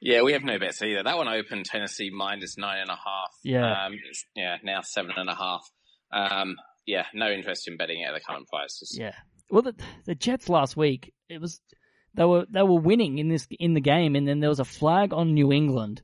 [0.00, 1.02] Yeah, we have no bets either.
[1.02, 3.30] That one opened Tennessee minus nine and a half.
[3.42, 3.86] Yeah.
[3.86, 3.98] Um,
[4.34, 5.68] yeah, now seven and a half.
[6.12, 8.96] Um, yeah, no interest in betting at the current prices.
[8.98, 9.14] Yeah.
[9.50, 11.60] Well, the, the Jets last week, it was,
[12.14, 14.64] they were, they were winning in this, in the game and then there was a
[14.64, 16.02] flag on New England.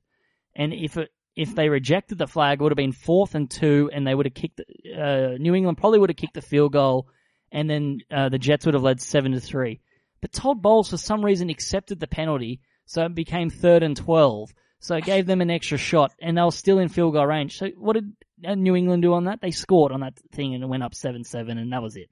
[0.55, 3.91] And if it, if they rejected the flag, it would have been fourth and two
[3.93, 7.09] and they would have kicked, uh, New England probably would have kicked the field goal
[7.51, 9.81] and then, uh, the Jets would have led seven to three.
[10.21, 14.53] But Todd Bowles for some reason accepted the penalty so it became third and 12.
[14.81, 17.57] So it gave them an extra shot, and they were still in field goal range.
[17.57, 18.13] So what did
[18.45, 19.41] uh, New England do on that?
[19.41, 22.11] They scored on that thing, and it went up seven seven, and that was it.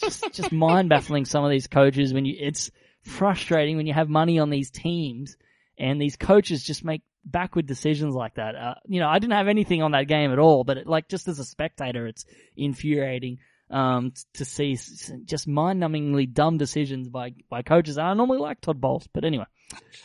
[0.00, 1.24] Just, just mind baffling.
[1.24, 2.70] Some of these coaches when you, it's
[3.02, 5.36] frustrating when you have money on these teams,
[5.78, 8.54] and these coaches just make backward decisions like that.
[8.54, 11.08] Uh, you know, I didn't have anything on that game at all, but it, like
[11.08, 12.24] just as a spectator, it's
[12.56, 13.38] infuriating
[13.70, 14.76] um, to see
[15.24, 17.98] just mind-numbingly dumb decisions by by coaches.
[17.98, 19.46] I normally like Todd Bowles, but anyway.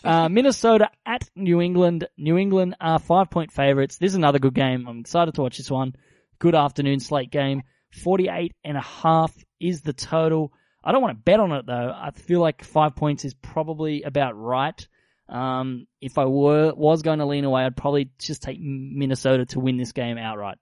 [0.03, 2.07] Uh, Minnesota at New England.
[2.17, 3.97] New England are five point favorites.
[3.97, 4.87] This is another good game.
[4.87, 5.95] I'm excited to watch this one.
[6.39, 7.63] Good afternoon slate game.
[8.03, 9.33] 48 and a half
[9.67, 10.51] is the total.
[10.83, 11.93] I don't want to bet on it though.
[11.95, 14.87] I feel like five points is probably about right.
[15.27, 19.59] Um, if I were was going to lean away, I'd probably just take Minnesota to
[19.59, 20.57] win this game outright.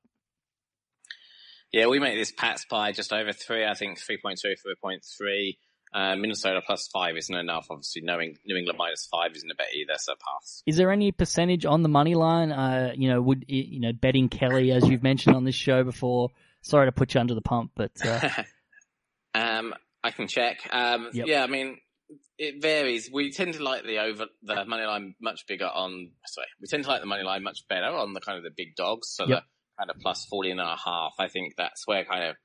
[1.74, 3.66] Yeah, we make this Pats by just over three.
[3.66, 4.38] I think 3.2,
[4.84, 5.58] 3.3.
[5.92, 7.68] Uh, Minnesota plus five isn't enough.
[7.70, 10.64] Obviously, knowing New England minus five isn't a bet either, so pass.
[10.66, 12.52] Is there any percentage on the money line?
[12.52, 16.30] Uh, you know, would you know betting Kelly as you've mentioned on this show before?
[16.62, 18.30] Sorry to put you under the pump, but uh...
[19.34, 20.68] um, I can check.
[20.72, 21.28] Um, yep.
[21.28, 21.78] Yeah, I mean,
[22.38, 23.10] it varies.
[23.12, 26.12] We tend to like the over the money line much bigger on.
[26.26, 28.52] Sorry, we tend to like the money line much better on the kind of the
[28.56, 29.10] big dogs.
[29.10, 29.44] So yep.
[29.44, 31.14] the kind of plus 40 and a half.
[31.20, 32.36] I think that's where kind of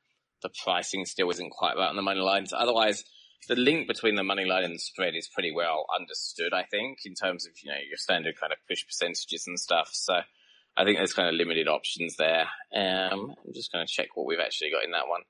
[0.42, 2.52] the pricing still isn't quite right on the money lines.
[2.56, 3.04] Otherwise,
[3.48, 6.98] the link between the money line and the spread is pretty well understood, I think,
[7.04, 9.90] in terms of, you know, your standard kind of push percentages and stuff.
[9.92, 10.14] So
[10.76, 12.46] I think there's kind of limited options there.
[12.74, 15.22] Um, I'm just going to check what we've actually got in that one.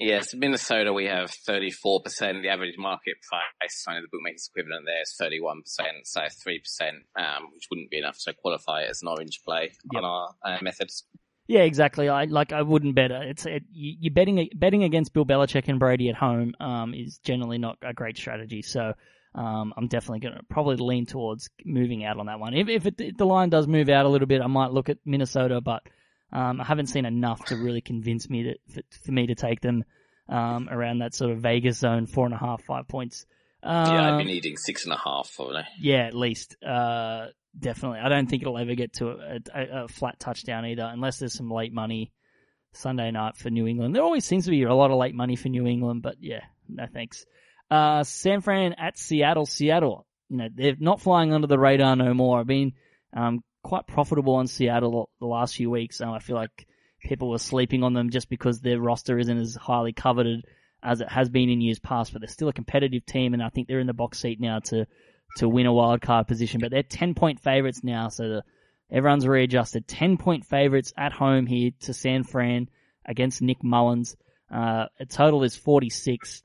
[0.00, 2.42] Yes, Minnesota, we have 34%.
[2.42, 5.62] The average market price, kind of the bookmaker's equivalent there is 31%,
[6.04, 10.02] so 3%, um, which wouldn't be enough to qualify as an orange play yep.
[10.02, 11.04] on our uh, methods.
[11.48, 12.08] Yeah, exactly.
[12.08, 12.52] I like.
[12.52, 13.28] I wouldn't bet it.
[13.28, 17.58] It's it, you betting betting against Bill Belichick and Brady at home um, is generally
[17.58, 18.62] not a great strategy.
[18.62, 18.94] So
[19.34, 22.54] um, I'm definitely going to probably lean towards moving out on that one.
[22.54, 24.88] If if, it, if, the line does move out a little bit, I might look
[24.88, 25.82] at Minnesota, but
[26.32, 29.60] um, I haven't seen enough to really convince me to for, for me to take
[29.60, 29.84] them
[30.28, 33.26] um, around that sort of Vegas zone, four and a half, five points.
[33.62, 35.64] Um, yeah, I'd be needing six and a half probably.
[35.78, 36.56] Yeah, at least.
[36.64, 37.26] Uh,
[37.58, 37.98] definitely.
[37.98, 41.34] I don't think it'll ever get to a, a, a, flat touchdown either, unless there's
[41.34, 42.12] some late money
[42.72, 43.94] Sunday night for New England.
[43.94, 46.44] There always seems to be a lot of late money for New England, but yeah,
[46.68, 47.26] no thanks.
[47.70, 49.46] Uh, San Fran at Seattle.
[49.46, 52.40] Seattle, you know, they're not flying under the radar no more.
[52.40, 52.72] I've been
[53.14, 56.00] um, quite profitable on Seattle the last few weeks.
[56.00, 56.66] Um, I feel like
[57.02, 60.44] people were sleeping on them just because their roster isn't as highly coveted
[60.82, 63.48] as it has been in years past, but they're still a competitive team, and I
[63.50, 64.86] think they're in the box seat now to
[65.36, 66.60] to win a wild card position.
[66.60, 68.42] But they're ten point favorites now, so the,
[68.90, 69.86] everyone's readjusted.
[69.86, 72.68] Ten point favorites at home here to San Fran
[73.04, 74.16] against Nick Mullens.
[74.52, 76.42] Uh, a total is forty six.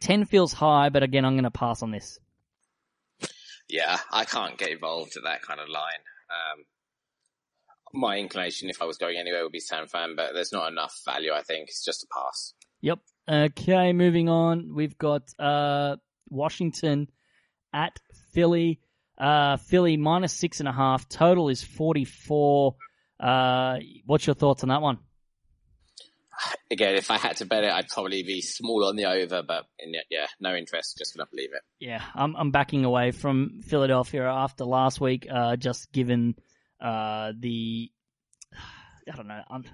[0.00, 2.18] Ten feels high, but again, I'm going to pass on this.
[3.68, 6.02] Yeah, I can't get involved at that kind of line.
[6.30, 6.64] Um,
[7.92, 11.00] my inclination, if I was going anywhere, would be San Fran, but there's not enough
[11.04, 11.32] value.
[11.32, 12.54] I think it's just a pass.
[12.80, 12.98] Yep.
[13.28, 14.74] Okay, moving on.
[14.74, 15.96] We've got uh,
[16.28, 17.08] Washington
[17.72, 17.98] at
[18.32, 18.80] Philly.
[19.16, 21.08] Uh, Philly minus six and a half.
[21.08, 22.74] Total is 44.
[23.20, 24.98] Uh, what's your thoughts on that one?
[26.70, 29.64] Again, if I had to bet it, I'd probably be small on the over, but
[30.10, 30.98] yeah, no interest.
[30.98, 31.62] Just gonna believe it.
[31.78, 35.26] Yeah, I'm I'm backing away from Philadelphia after last week.
[35.30, 36.34] Uh, just given
[36.80, 37.90] uh the
[39.10, 39.42] I don't know.
[39.48, 39.64] I'm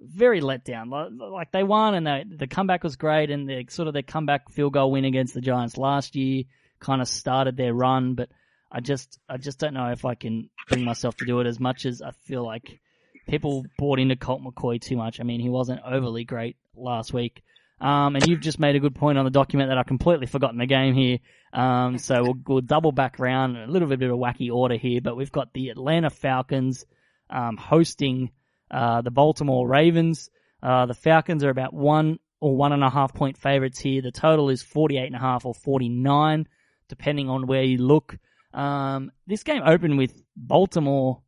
[0.00, 0.90] very let down.
[0.90, 4.50] Like they won and they, the comeback was great, and the sort of their comeback
[4.50, 6.44] field goal win against the Giants last year
[6.80, 8.28] kind of started their run, but
[8.70, 11.60] I just I just don't know if I can bring myself to do it as
[11.60, 12.80] much as I feel like
[13.26, 15.20] people bought into Colt McCoy too much.
[15.20, 17.42] I mean, he wasn't overly great last week.
[17.80, 20.58] Um, and you've just made a good point on the document that I completely forgotten
[20.58, 21.18] the game here.
[21.52, 25.00] Um, so we'll, we'll, double back around a little bit of a wacky order here,
[25.00, 26.86] but we've got the Atlanta Falcons
[27.30, 28.30] um, hosting
[28.70, 30.30] uh, the Baltimore Ravens.
[30.62, 34.02] Uh, the Falcons are about one or one and a half point favorites here.
[34.02, 36.48] The total is 48 and a half or 49
[36.88, 38.16] depending on where you look.
[38.52, 41.22] Um, this game opened with Baltimore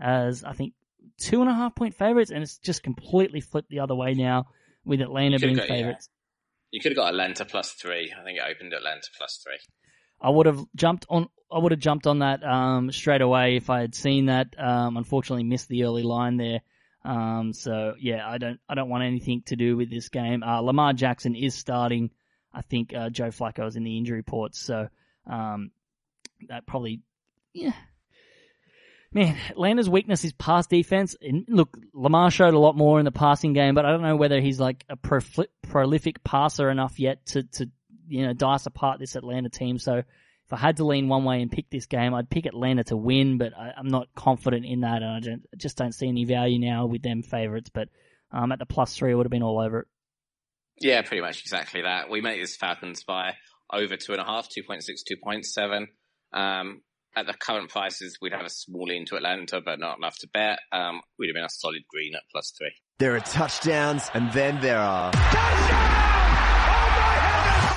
[0.00, 0.74] as I think
[1.22, 4.46] two and a half point favorites, and it's just completely flipped the other way now
[4.84, 6.08] with Atlanta being got, favorites.
[6.10, 6.18] Yeah.
[6.72, 8.12] You could have got Atlanta plus three.
[8.18, 9.58] I think it opened Atlanta plus three.
[10.20, 11.28] I would have jumped on.
[11.50, 14.54] I would have jumped on that um, straight away if I had seen that.
[14.58, 16.60] Um, unfortunately, missed the early line there.
[17.04, 18.58] Um, so yeah, I don't.
[18.68, 20.42] I don't want anything to do with this game.
[20.42, 22.10] Uh, Lamar Jackson is starting.
[22.54, 24.88] I think uh, Joe Flacco is in the injury report, so
[25.26, 25.70] um,
[26.48, 27.00] that probably,
[27.54, 27.72] yeah.
[29.14, 31.14] Man, Atlanta's weakness is pass defense.
[31.20, 34.16] And look, Lamar showed a lot more in the passing game, but I don't know
[34.16, 37.70] whether he's like a prolific passer enough yet to, to,
[38.08, 39.78] you know, dice apart this Atlanta team.
[39.78, 40.02] So
[40.52, 42.96] if I had to lean one way and pick this game, I'd pick Atlanta to
[42.96, 46.24] win, but I, am not confident in that, and I don't, just don't see any
[46.24, 47.70] value now with them favourites.
[47.72, 47.88] But
[48.30, 49.88] um, at the plus three, I would have been all over it.
[50.80, 52.08] Yeah, pretty much exactly that.
[52.08, 53.34] We make this Falcons by
[53.72, 54.82] over two and a half, 2.6,
[55.24, 55.86] 2.7.
[56.32, 56.80] Um,
[57.14, 60.28] at the current prices, we'd have a small lean to Atlanta, but not enough to
[60.28, 60.60] bet.
[60.72, 62.72] Um, we'd have been a solid green at plus three.
[62.98, 66.11] There are touchdowns, and then there are.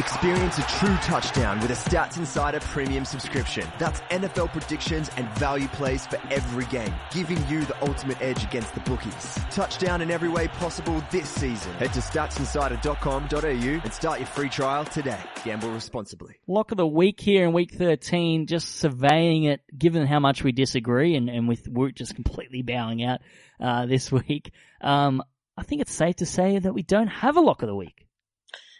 [0.05, 3.67] Experience a true touchdown with a Stats Insider premium subscription.
[3.79, 8.75] That's NFL predictions and value plays for every game, giving you the ultimate edge against
[8.75, 9.39] the bookies.
[9.49, 11.73] Touchdown in every way possible this season.
[11.73, 15.19] Head to statsinsider.com.au and start your free trial today.
[15.43, 16.35] Gamble responsibly.
[16.45, 20.51] Lock of the week here in week 13, just surveying it, given how much we
[20.51, 23.21] disagree and, and with Woot just completely bowing out
[23.59, 24.51] uh, this week.
[24.81, 25.23] Um,
[25.57, 28.04] I think it's safe to say that we don't have a lock of the week.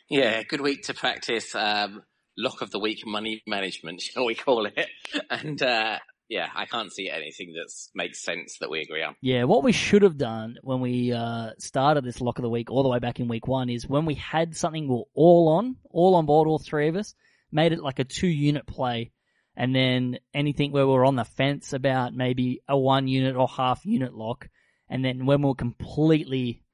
[0.09, 2.03] Yeah, good week to practice um,
[2.37, 4.87] lock of the week money management, shall we call it?
[5.29, 5.97] And uh,
[6.29, 9.15] yeah, I can't see anything that makes sense that we agree on.
[9.21, 12.71] Yeah, what we should have done when we uh, started this lock of the week
[12.71, 15.49] all the way back in week one is when we had something we are all
[15.49, 17.15] on, all on board, all three of us,
[17.51, 19.11] made it like a two unit play.
[19.57, 23.85] And then anything where we're on the fence about maybe a one unit or half
[23.85, 24.49] unit lock.
[24.89, 26.64] And then when we're completely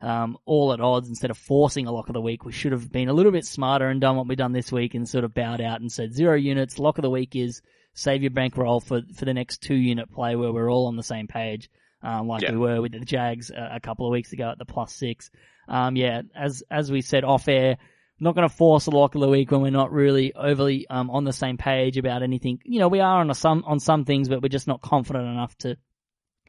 [0.00, 2.44] um, all at odds instead of forcing a lock of the week.
[2.44, 4.94] We should have been a little bit smarter and done what we've done this week
[4.94, 6.78] and sort of bowed out and said zero units.
[6.78, 7.62] Lock of the week is
[7.94, 11.02] save your bankroll for, for the next two unit play where we're all on the
[11.02, 11.68] same page.
[12.00, 12.52] Um, like yeah.
[12.52, 15.32] we were with the Jags a, a, couple of weeks ago at the plus six.
[15.66, 17.76] Um, yeah, as, as we said off air,
[18.20, 21.10] not going to force a lock of the week when we're not really overly, um,
[21.10, 22.60] on the same page about anything.
[22.64, 25.26] You know, we are on a, some, on some things, but we're just not confident
[25.26, 25.76] enough to,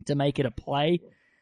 [0.06, 1.02] to make it a play.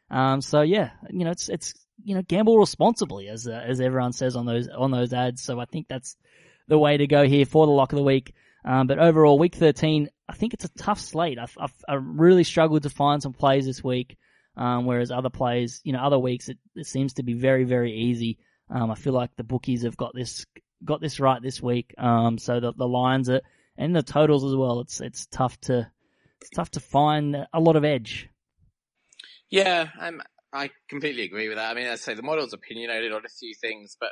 [0.09, 4.13] Um, so yeah, you know, it's, it's, you know, gamble responsibly, as uh, as everyone
[4.13, 5.41] says on those on those ads.
[5.41, 6.15] So I think that's
[6.67, 8.33] the way to go here for the lock of the week.
[8.65, 11.39] Um, but overall, week 13, I think it's a tough slate.
[11.39, 14.17] I've, I've, I really struggled to find some plays this week,
[14.57, 17.93] um, whereas other plays, you know, other weeks it, it seems to be very very
[17.93, 18.39] easy.
[18.69, 20.45] Um, I feel like the bookies have got this
[20.83, 21.93] got this right this week.
[21.97, 23.41] Um, so the the lines are
[23.77, 24.81] and the totals as well.
[24.81, 25.89] It's it's tough to
[26.41, 28.29] it's tough to find a lot of edge.
[29.49, 30.21] Yeah, I'm
[30.57, 31.69] I completely agree with that.
[31.69, 34.09] I mean, I say the model's opinionated on a few things, but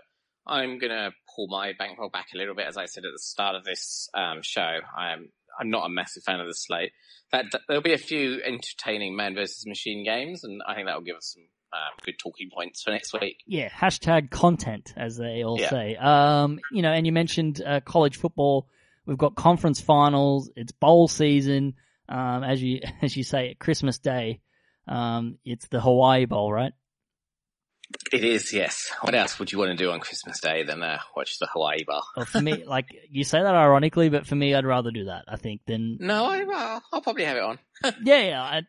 [0.48, 2.68] I'm going to pull my bankroll back a little bit.
[2.68, 5.30] As I said at the start of this um, show, I'm
[5.60, 6.92] I'm not a massive fan of the slate.
[7.32, 10.96] That, that, there'll be a few entertaining man versus machine games, and I think that
[10.96, 13.38] will give us some um, good talking points for next week.
[13.48, 15.70] Yeah, hashtag content, as they all yeah.
[15.70, 15.96] say.
[15.96, 18.68] Um, you know, and you mentioned uh, college football.
[19.06, 20.52] We've got conference finals.
[20.56, 21.76] It's bowl season.
[22.08, 24.42] Um, as you as you say, at Christmas Day.
[24.88, 26.74] Um, it's the Hawaii Bowl, right?
[28.12, 28.92] It is, yes.
[29.02, 31.84] What else would you want to do on Christmas Day than uh, watch the Hawaii
[31.84, 32.04] Bowl?
[32.16, 35.26] well, for me, like you say that ironically, but for me, I'd rather do that.
[35.28, 36.26] I think than no.
[36.26, 37.60] I, will I'll probably have it on.
[38.04, 38.42] yeah, yeah.
[38.42, 38.62] I,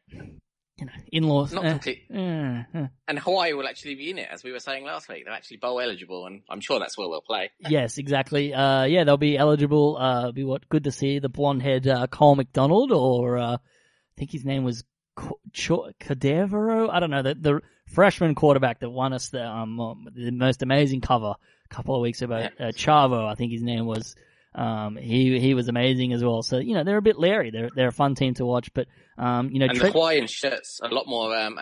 [0.79, 1.53] you know, in-laws.
[1.53, 2.05] Not uh, complete.
[2.15, 2.87] Uh, uh.
[3.09, 5.25] And Hawaii will actually be in it, as we were saying last week.
[5.25, 7.51] They're actually bowl eligible, and I'm sure that's where they'll play.
[7.69, 8.53] yes, exactly.
[8.53, 9.97] Uh, yeah, they'll be eligible.
[9.97, 10.69] Uh, be what?
[10.69, 14.85] Good to see the blonde-haired uh, Cole McDonald, or uh, I think his name was
[15.17, 16.91] Cadavero.
[16.91, 21.01] I don't know the the freshman quarterback that won us the um the most amazing
[21.01, 22.35] cover a couple of weeks ago.
[22.35, 24.15] Uh, Chavo, I think his name was.
[24.55, 26.43] Um, he he was amazing as well.
[26.43, 27.51] So you know they're a bit leery.
[27.51, 28.87] They're they're a fun team to watch, but
[29.19, 31.59] um, you know, and the Hawaiian shirts a lot more um,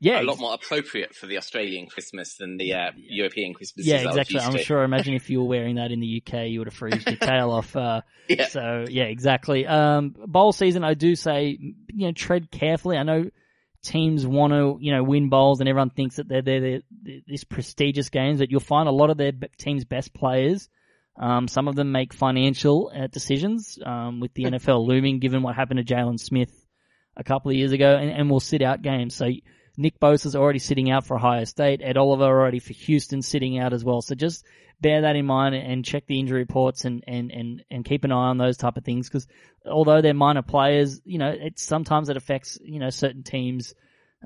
[0.00, 3.84] yeah, a lot more appropriate for the Australian Christmas than the uh, European Christmas.
[3.84, 4.38] Yeah, exactly.
[4.38, 4.62] I'm to.
[4.62, 4.82] sure.
[4.84, 7.50] Imagine if you were wearing that in the UK, you would have freezed your tail
[7.50, 7.74] off.
[7.74, 8.46] Uh, yeah.
[8.46, 9.66] So yeah, exactly.
[9.66, 12.96] Um, bowl season, I do say, you know, tread carefully.
[12.96, 13.30] I know
[13.82, 17.20] teams want to, you know, win bowls, and everyone thinks that they're they're, they're, they're
[17.26, 18.38] these prestigious games.
[18.38, 20.68] But you'll find a lot of their team's best players.
[21.20, 25.56] Um, some of them make financial uh, decisions um, with the NFL looming, given what
[25.56, 26.52] happened to Jaylon Smith
[27.16, 29.16] a couple of years ago, and, and will sit out games.
[29.16, 29.26] So
[29.78, 31.80] Nick Bosa's already sitting out for Ohio State.
[31.82, 34.02] Ed Oliver already for Houston sitting out as well.
[34.02, 34.44] So just
[34.80, 38.10] bear that in mind and check the injury reports and, and, and, and keep an
[38.10, 39.28] eye on those type of things because
[39.64, 43.72] although they're minor players, you know, it's sometimes it affects, you know, certain teams,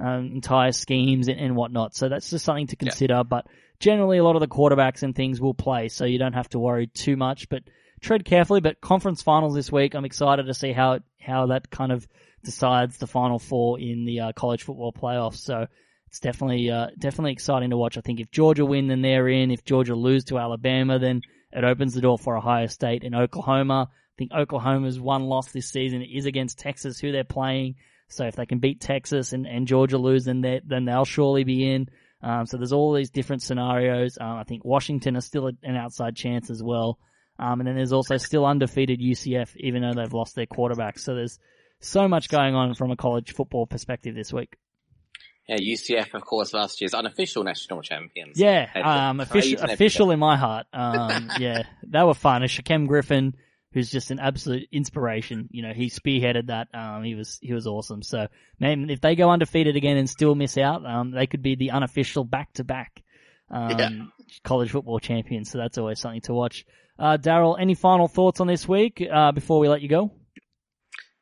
[0.00, 1.94] um, entire schemes and, and whatnot.
[1.94, 3.16] So that's just something to consider.
[3.16, 3.22] Yeah.
[3.22, 3.46] But
[3.78, 5.88] generally a lot of the quarterbacks and things will play.
[5.88, 7.62] So you don't have to worry too much, but
[8.00, 8.62] tread carefully.
[8.62, 12.08] But conference finals this week, I'm excited to see how, how that kind of
[12.42, 15.36] decides the final four in the uh, college football playoffs.
[15.36, 15.66] So
[16.08, 17.96] it's definitely uh, definitely exciting to watch.
[17.96, 19.50] I think if Georgia win, then they're in.
[19.50, 21.22] If Georgia lose to Alabama, then
[21.52, 23.88] it opens the door for Ohio State and Oklahoma.
[23.90, 27.76] I think Oklahoma's one loss this season is against Texas, who they're playing.
[28.08, 31.44] So if they can beat Texas and, and Georgia lose, then they then they'll surely
[31.44, 31.88] be in.
[32.22, 34.18] Um, so there's all these different scenarios.
[34.20, 36.98] Um, I think Washington is still an outside chance as well.
[37.38, 40.98] Um, and then there's also still undefeated UCF, even though they've lost their quarterback.
[40.98, 41.38] So there's
[41.84, 44.56] so much going on from a college football perspective this week.
[45.48, 48.38] Yeah, UCF, of course, last year's unofficial national champions.
[48.38, 50.66] Yeah, um, official, official in my heart.
[50.72, 52.42] Um, yeah, they were fun.
[52.42, 53.34] And Shaquem Griffin,
[53.72, 55.48] who's just an absolute inspiration.
[55.50, 56.68] You know, he spearheaded that.
[56.72, 58.02] Um, he was he was awesome.
[58.02, 58.28] So,
[58.60, 61.72] man, if they go undefeated again and still miss out, um, they could be the
[61.72, 63.02] unofficial back to back,
[63.50, 64.12] um,
[64.44, 65.50] college football champions.
[65.50, 66.64] So that's always something to watch.
[66.98, 70.12] Uh, Darryl, any final thoughts on this week uh, before we let you go?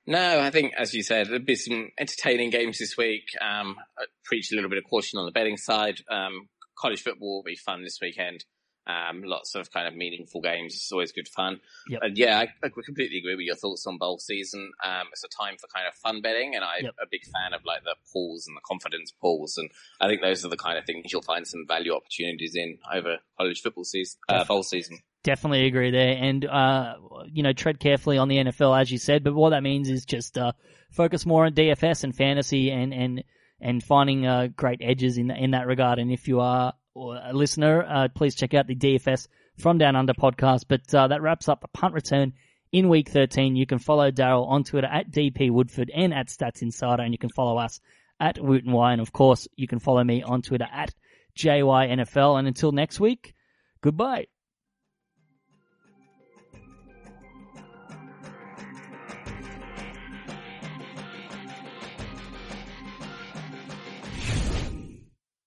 [0.07, 3.25] No, I think, as you said, there'll be some entertaining games this week.
[3.41, 6.01] Um, I preach a little bit of caution on the betting side.
[6.11, 8.45] Um, college football will be fun this weekend.
[8.87, 10.75] Um, lots of kind of meaningful games.
[10.75, 11.61] It's always good fun.
[11.89, 12.01] Yep.
[12.03, 14.73] And yeah, I, I completely agree with your thoughts on bowl season.
[14.83, 16.95] Um, it's a time for kind of fun betting, and I'm Yep.
[17.01, 19.71] a big fan of like the pools and the confidence pools, and
[20.01, 23.19] I think those are the kind of things you'll find some value opportunities in over
[23.39, 24.99] college football season, uh, bowl season.
[25.23, 26.95] Definitely agree there, and uh,
[27.31, 29.23] you know, tread carefully on the NFL as you said.
[29.23, 30.53] But what that means is just uh,
[30.91, 33.25] focus more on DFS and fantasy, and and
[33.61, 35.99] and finding uh, great edges in in that regard.
[35.99, 40.15] And if you are a listener, uh, please check out the DFS from Down Under
[40.15, 40.65] podcast.
[40.69, 42.33] But uh, that wraps up the punt return
[42.73, 43.57] in week 13.
[43.57, 47.19] You can follow Darryl on Twitter at DP Woodford and at Stats Insider, and you
[47.19, 47.81] can follow us
[48.19, 48.93] at Woot and Y.
[48.93, 50.95] And of course, you can follow me on Twitter at
[51.37, 52.39] JYNFL.
[52.39, 53.35] And until next week,
[53.81, 54.27] goodbye.